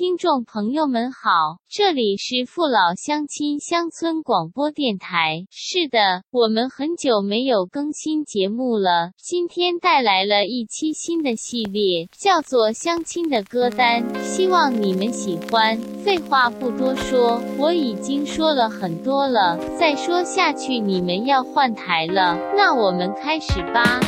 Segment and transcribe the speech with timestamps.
[0.00, 5.44] 听众朋友们好，这里是父老乡亲乡村广播电台。
[5.50, 15.76] 是的，我们很久没有更新节目了，今天带来了一期新的系列，叫做《相亲的歌单》，希望你们喜欢。
[16.02, 22.38] 废话不多说，我已经说了很多了，再说下去你们要换台了。
[22.56, 24.00] 那我们开始吧。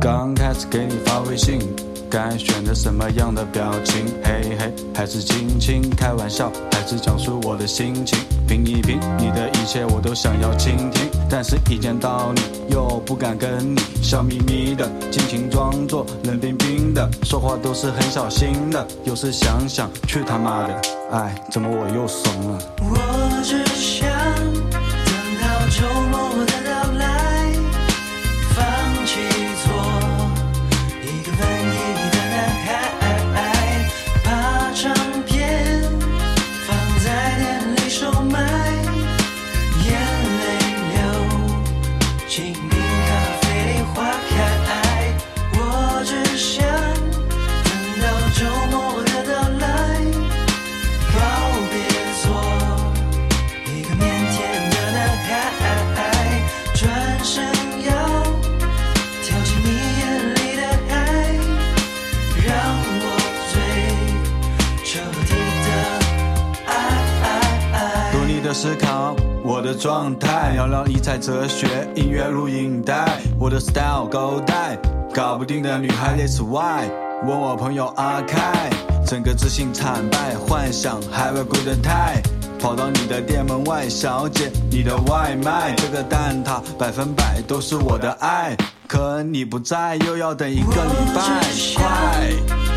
[0.00, 1.60] 刚开始给你发微信。
[2.10, 4.04] 该选择什么样的表情？
[4.22, 8.18] 嘿嘿，还是轻轻开玩笑，还是讲述我的心情？
[8.46, 18.86] 拼一拼，你的一切我都想要倾听，但是一见到你又不敢跟你笑眯眯的，尽情装作冷冰冰的，说话都是很小心的。
[19.04, 20.80] 有时想想，去他妈的，
[21.10, 23.15] 哎，怎么我又怂了？
[68.66, 69.14] 思考，
[69.44, 74.76] 我的状态，聊聊理财哲学，音乐录影带，我的 style 高带，
[75.14, 76.90] 搞不定的女孩 That's why，
[77.24, 78.68] 问我朋友阿开，
[79.06, 82.20] 整个自信惨败，幻想 have a good time，
[82.58, 88.56] 跑到你的店门外，小姐，你的外卖，这个蛋挞百分百都是我的爱，
[88.88, 91.22] 可你不在，又要等一个礼拜，
[91.76, 92.75] 快。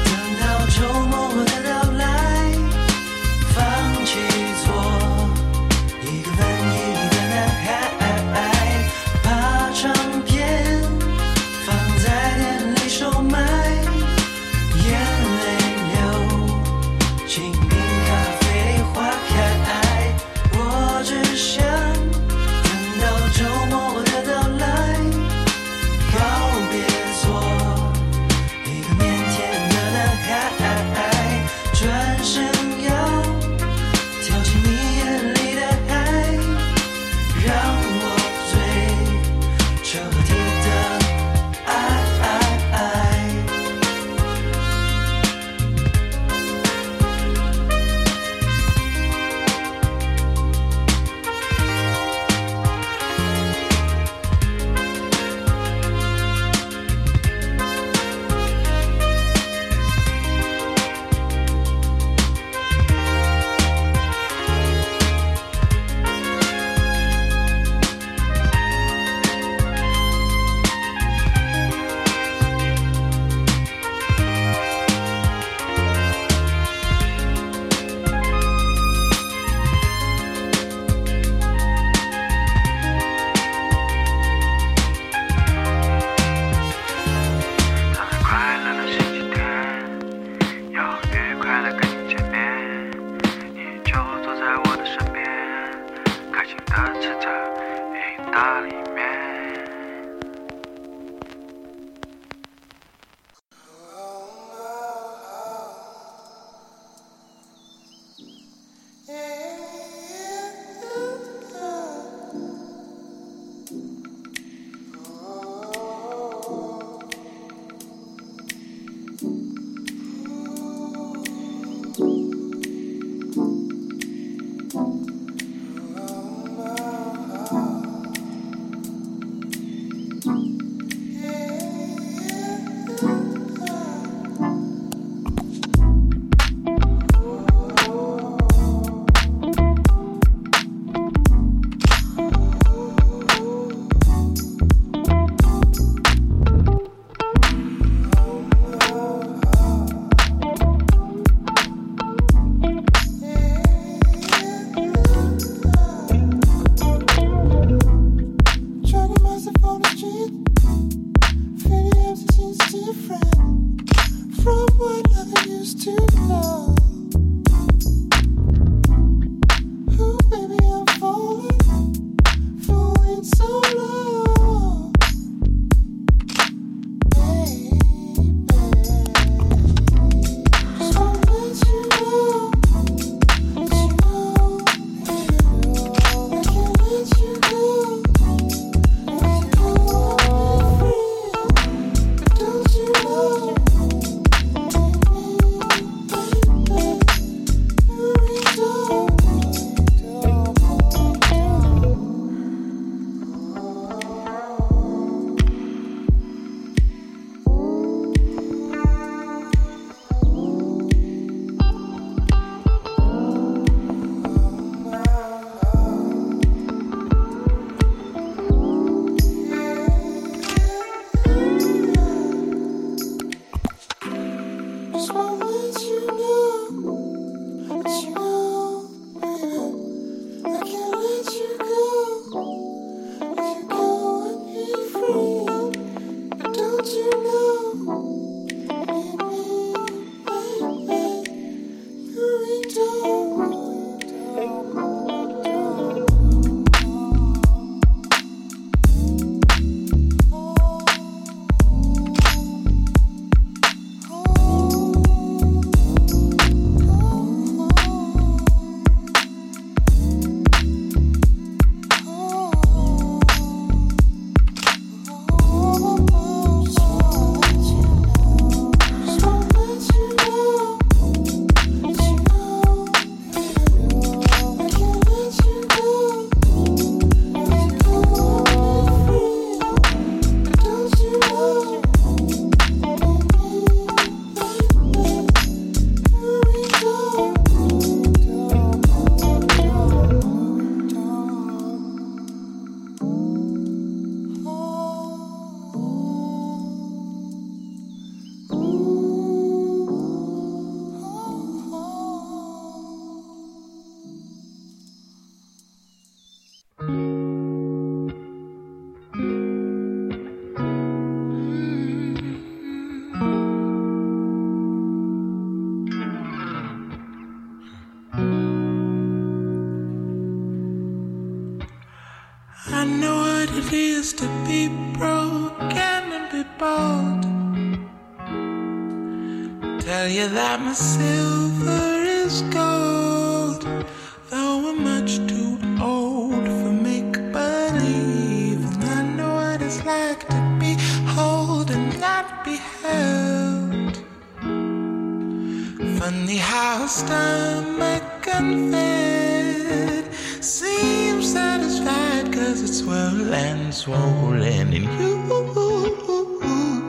[353.80, 355.16] swollen and you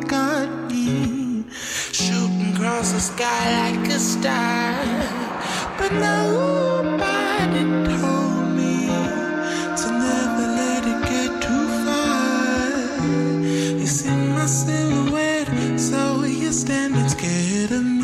[0.08, 1.44] got me.
[1.92, 4.74] Shooting across the sky like a star.
[5.78, 7.62] But nobody
[7.94, 8.74] told me
[9.80, 13.06] to never let it get too far.
[13.80, 17.99] You see my silhouette so you're standing scared of me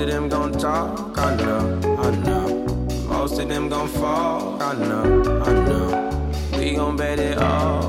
[0.00, 2.64] Most of them gon' talk, I know, I know.
[3.06, 6.58] Most of them gon' fall, I know, I know.
[6.58, 7.79] We gon' bet it all.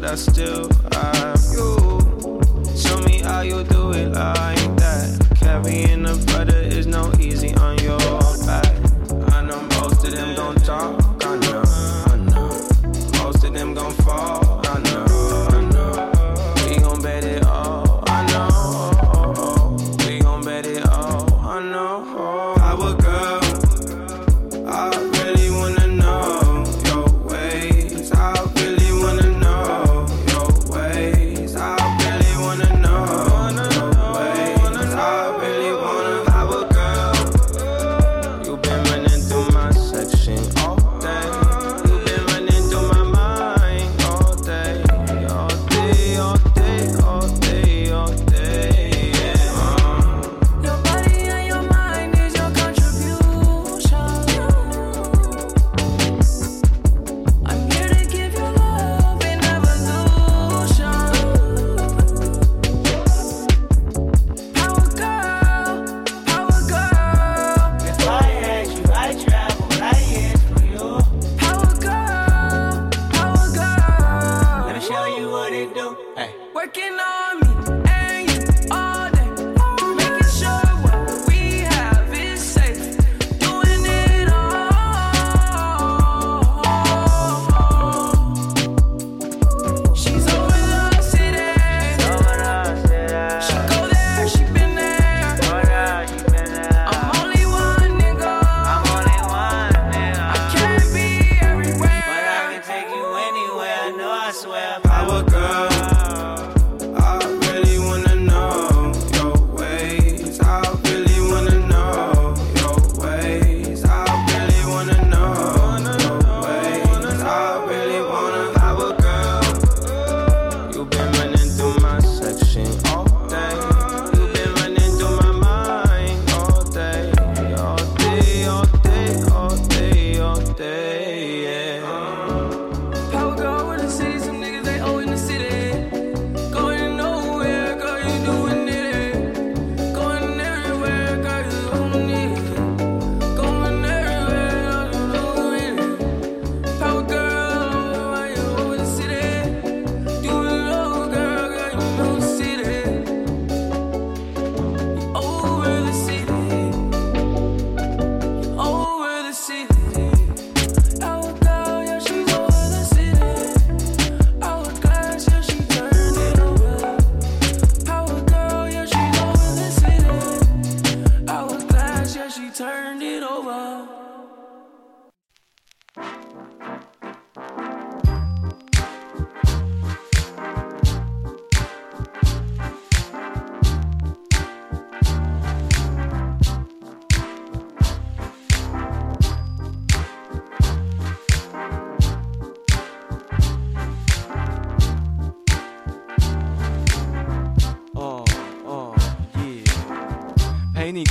[0.00, 2.40] but I still have you.
[2.76, 5.08] Show me how you do it like that.
[5.40, 6.57] Carrying a brother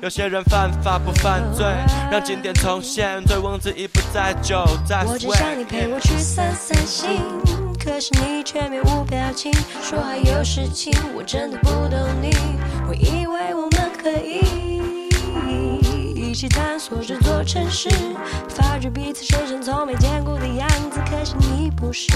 [0.00, 1.66] 有些人犯法不犯罪，
[2.10, 7.20] 让经典重现，醉翁之意不在酒，在我只想你陪我去散散心，
[7.84, 9.52] 可是你却面无表情，
[9.82, 12.30] 说还有事情，我真的不懂你。
[12.88, 15.08] 我以为我们可以
[16.14, 17.90] 一起探索这座城市，
[18.50, 22.12] 发觉彼此身上从没见过的样子，可是你不是，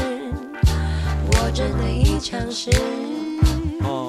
[1.33, 2.71] 我真的一场试。
[3.85, 4.09] 哦，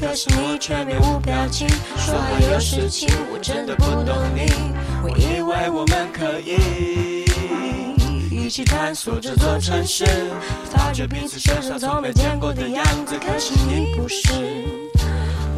[0.00, 4.50] 可是你却面无表情，说还有事情，我真的不懂你。
[5.02, 7.26] 我以为我们可以
[8.30, 10.06] 一起探索这座城市，
[10.70, 14.32] 发觉彼此身上从没见过的样子，可是你不是，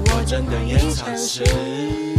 [0.06, 2.11] 我真的隐藏时。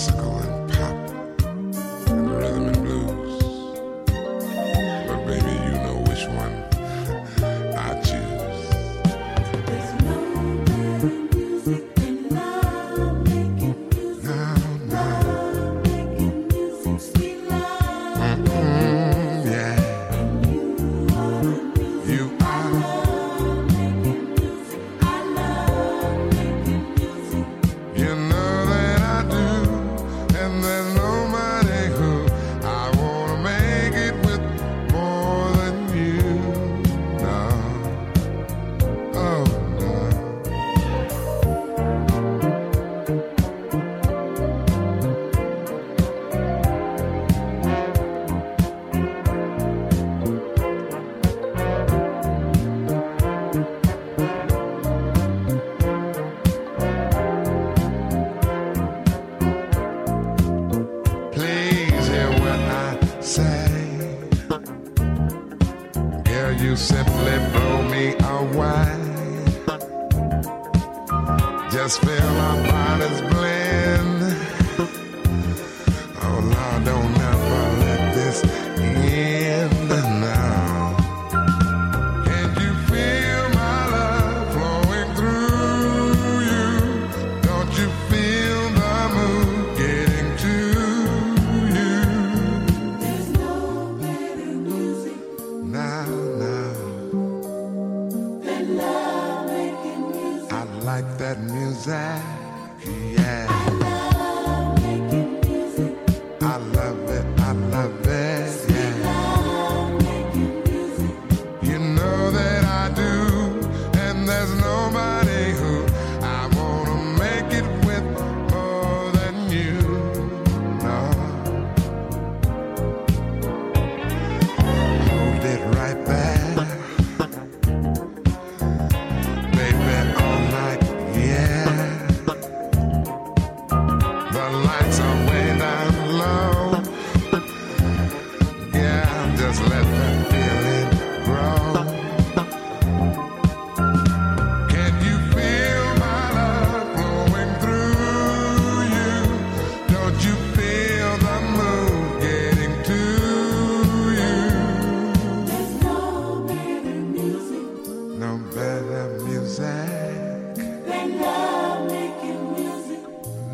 [0.00, 0.29] Classical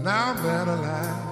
[0.07, 1.26] now I'm better alive.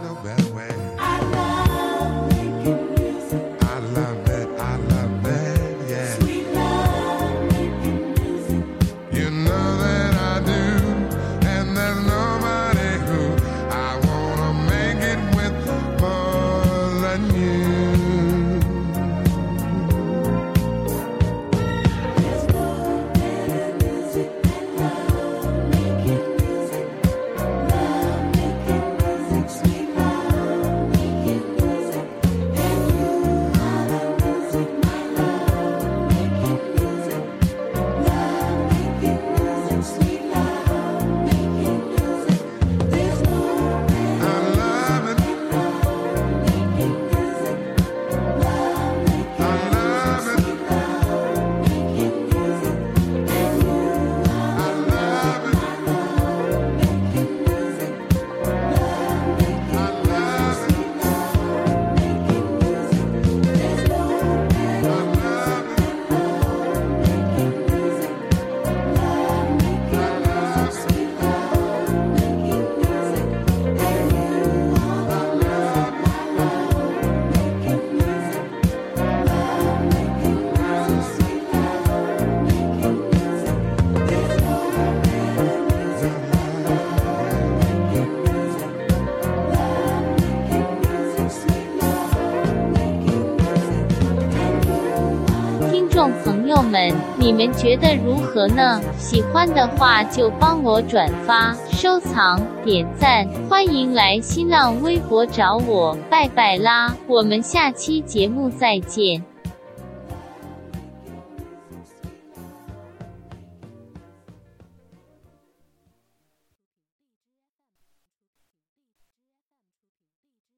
[97.24, 98.78] 你们觉得如何呢？
[98.98, 106.94] 喜欢的话就帮我转发、收藏、点赞，欢迎来新浪微博找我，拜拜啦！
[107.06, 109.24] 我们下期节目再见。